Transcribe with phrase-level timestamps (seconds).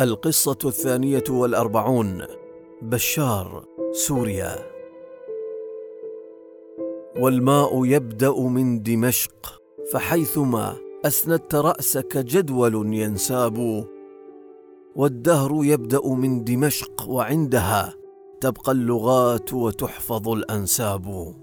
[0.00, 2.22] القصة الثانية والأربعون
[2.82, 4.56] بشار سوريا.
[7.20, 9.62] والماء يبدأ من دمشق
[9.92, 13.86] فحيثما أسندت رأسك جدول ينساب
[14.96, 17.94] والدهر يبدأ من دمشق وعندها
[18.40, 21.34] تبقى اللغات وتحفظ الأنساب.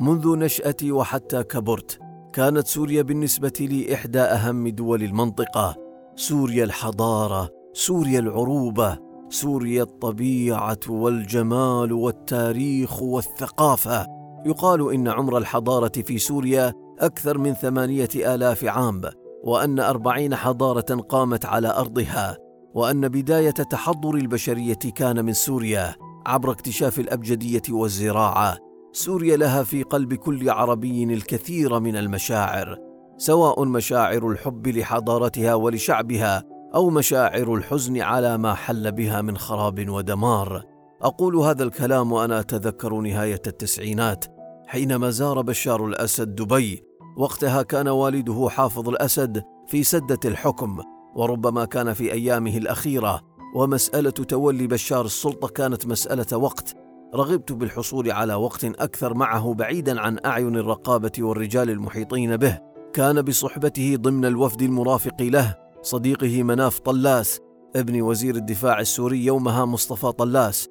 [0.00, 1.98] منذ نشأتي وحتى كبرت
[2.32, 5.87] كانت سوريا بالنسبة لي إحدى أهم دول المنطقة.
[6.18, 8.98] سوريا الحضارة سوريا العروبة
[9.28, 14.06] سوريا الطبيعة والجمال والتاريخ والثقافة.
[14.46, 19.00] يقال إن عمر الحضارة في سوريا أكثر من ثمانية آلاف عام
[19.44, 22.36] وأن أربعين حضارة قامت على أرضها
[22.74, 25.94] وأن بداية تحضر البشرية كان من سوريا
[26.26, 28.58] عبر اكتشاف الأبجدية والزراعة.
[28.92, 32.87] سوريا لها في قلب كل عربي الكثير من المشاعر.
[33.18, 40.62] سواء مشاعر الحب لحضارتها ولشعبها أو مشاعر الحزن على ما حل بها من خراب ودمار.
[41.02, 44.24] أقول هذا الكلام وأنا أتذكر نهاية التسعينات
[44.66, 46.82] حينما زار بشار الأسد دبي.
[47.16, 50.78] وقتها كان والده حافظ الأسد في سدة الحكم
[51.14, 53.20] وربما كان في أيامه الأخيرة.
[53.54, 56.74] ومسألة تولي بشار السلطة كانت مسألة وقت.
[57.14, 62.67] رغبت بالحصول على وقت أكثر معه بعيدا عن أعين الرقابة والرجال المحيطين به.
[62.98, 67.40] كان بصحبته ضمن الوفد المرافق له صديقه مناف طلاس
[67.76, 70.68] ابن وزير الدفاع السوري يومها مصطفى طلاس.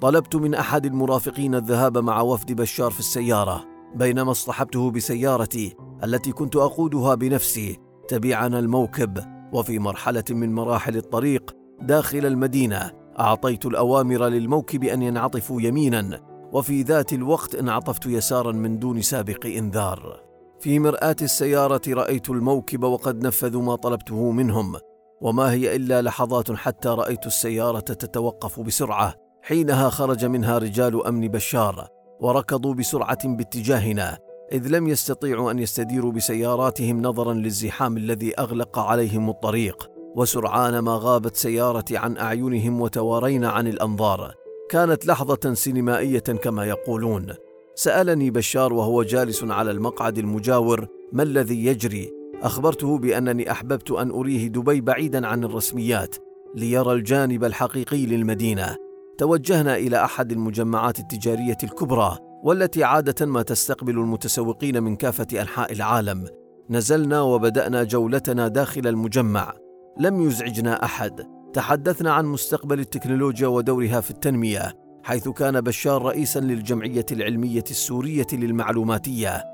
[0.00, 6.56] طلبت من أحد المرافقين الذهاب مع وفد بشار في السيارة بينما اصطحبته بسيارتي التي كنت
[6.56, 7.76] أقودها بنفسي
[8.08, 9.18] تبعنا الموكب.
[9.52, 16.20] وفي مرحلة من مراحل الطريق داخل المدينة أعطيت الأوامر للموكب أن ينعطفوا يمينا
[16.52, 20.25] وفي ذات الوقت انعطفت يسارا من دون سابق إنذار.
[20.60, 24.76] في مرآة السيارة رأيت الموكب وقد نفذوا ما طلبته منهم
[25.20, 29.14] وما هي إلا لحظات حتى رأيت السيارة تتوقف بسرعة.
[29.42, 31.88] حينها خرج منها رجال أمن بشار
[32.20, 34.18] وركضوا بسرعة باتجاهنا
[34.52, 39.90] إذ لم يستطيعوا أن يستديروا بسياراتهم نظرا للزحام الذي أغلق عليهم الطريق.
[40.16, 44.34] وسرعان ما غابت سيارتي عن أعينهم وتوارينا عن الأنظار.
[44.70, 47.34] كانت لحظة سينمائية كما يقولون.
[47.78, 52.10] سألني بشار وهو جالس على المقعد المجاور ما الذي يجري؟
[52.42, 56.16] أخبرته بأنني أحببت أن أريه دبي بعيدا عن الرسميات
[56.54, 58.76] ليرى الجانب الحقيقي للمدينة.
[59.18, 66.24] توجهنا إلى أحد المجمعات التجارية الكبرى والتي عادة ما تستقبل المتسوقين من كافة أنحاء العالم.
[66.70, 69.52] نزلنا وبدأنا جولتنا داخل المجمع.
[70.00, 71.26] لم يزعجنا أحد.
[71.52, 74.85] تحدثنا عن مستقبل التكنولوجيا ودورها في التنمية.
[75.06, 79.44] حيث كان بشار رئيسا للجمعية العلمية السورية للمعلوماتية.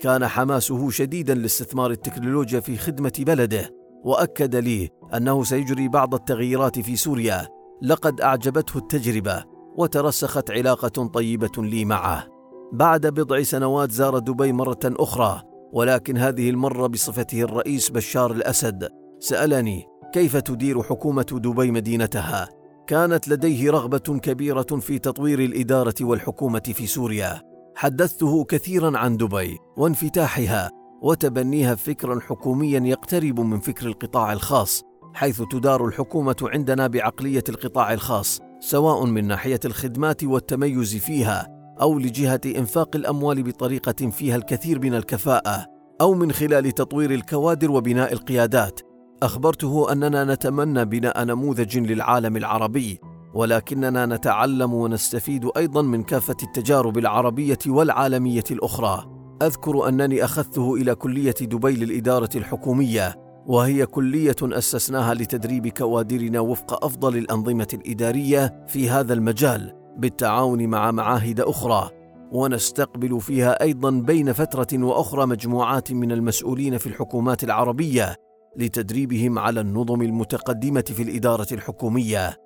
[0.00, 3.70] كان حماسه شديدا لاستثمار التكنولوجيا في خدمة بلده
[4.04, 7.48] وأكد لي أنه سيجري بعض التغييرات في سوريا.
[7.82, 9.44] لقد أعجبته التجربة
[9.76, 12.26] وترسخت علاقة طيبة لي معه.
[12.72, 15.42] بعد بضع سنوات زار دبي مرة أخرى
[15.72, 18.88] ولكن هذه المرة بصفته الرئيس بشار الأسد
[19.20, 22.61] سألني كيف تدير حكومة دبي مدينتها؟
[22.92, 27.42] كانت لديه رغبة كبيرة في تطوير الإدارة والحكومة في سوريا.
[27.76, 30.70] حدثته كثيرا عن دبي وانفتاحها
[31.02, 34.82] وتبنيها فكرا حكوميا يقترب من فكر القطاع الخاص
[35.14, 41.48] حيث تدار الحكومة عندنا بعقلية القطاع الخاص سواء من ناحية الخدمات والتميز فيها
[41.80, 45.66] أو لجهة إنفاق الأموال بطريقة فيها الكثير من الكفاءة
[46.00, 48.80] أو من خلال تطوير الكوادر وبناء القيادات.
[49.22, 53.00] أخبرته أننا نتمنى بناء نموذج للعالم العربي
[53.34, 59.06] ولكننا نتعلم ونستفيد أيضا من كافة التجارب العربية والعالمية الأخرى.
[59.42, 63.14] أذكر أنني أخذته إلى كلية دبي للإدارة الحكومية
[63.46, 71.40] وهي كلية أسسناها لتدريب كوادرنا وفق أفضل الأنظمة الإدارية في هذا المجال بالتعاون مع معاهد
[71.40, 71.90] أخرى.
[72.32, 78.16] ونستقبل فيها أيضا بين فترة وأخرى مجموعات من المسؤولين في الحكومات العربية.
[78.56, 82.36] لتدريبهم على النظم المتقدمة في الإدارة الحكومية.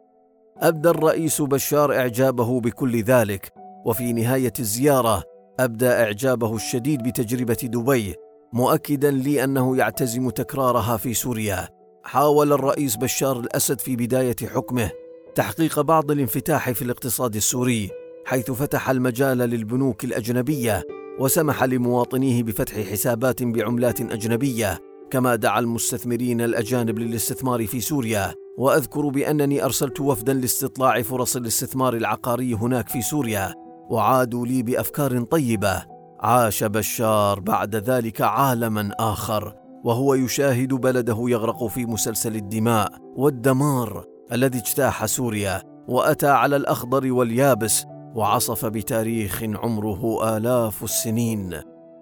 [0.58, 3.52] أبدى الرئيس بشار إعجابه بكل ذلك
[3.86, 5.22] وفي نهاية الزيارة
[5.60, 8.14] أبدى إعجابه الشديد بتجربة دبي
[8.52, 11.68] مؤكدا لي انه يعتزم تكرارها في سوريا.
[12.04, 14.90] حاول الرئيس بشار الأسد في بداية حكمه
[15.34, 17.90] تحقيق بعض الانفتاح في الاقتصاد السوري
[18.24, 20.82] حيث فتح المجال للبنوك الأجنبية
[21.18, 24.78] وسمح لمواطنيه بفتح حسابات بعملات أجنبية.
[25.10, 32.54] كما دعا المستثمرين الأجانب للاستثمار في سوريا وأذكر بأنني أرسلت وفدا لاستطلاع فرص الاستثمار العقاري
[32.54, 33.54] هناك في سوريا
[33.90, 35.82] وعادوا لي بأفكار طيبة.
[36.20, 39.54] عاش بشار بعد ذلك عالما آخر
[39.84, 47.84] وهو يشاهد بلده يغرق في مسلسل الدماء والدمار الذي اجتاح سوريا وأتى على الأخضر واليابس
[48.14, 51.60] وعصف بتاريخ عمره آلاف السنين.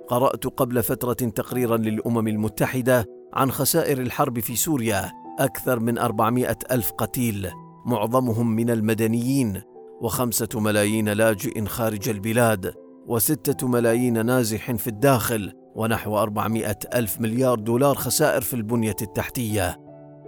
[0.09, 6.93] قرأت قبل فترة تقريرا للأمم المتحدة عن خسائر الحرب في سوريا أكثر من أربعمائة ألف
[6.93, 7.51] قتيل
[7.87, 9.63] معظمهم من المدنيين
[10.01, 12.75] وخمسة ملايين لاجئ خارج البلاد
[13.07, 19.81] وستة ملايين نازح في الداخل ونحو أربعمائة ألف مليار دولار خسائر في البنية التحتية.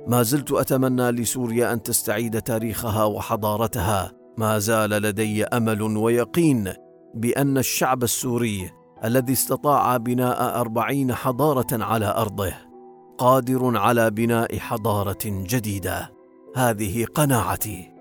[0.07, 4.13] ما زلت أتمنى لسوريا أن تستعيد تاريخها وحضارتها.
[4.39, 6.73] ما زال لدي أمل ويقين
[7.15, 8.71] بأن الشعب السوري
[9.05, 12.53] الذي استطاع بناء أربعين حضارة على أرضه
[13.19, 16.13] قادر على بناء حضارة جديدة.
[16.57, 17.96] هذه قناعتي.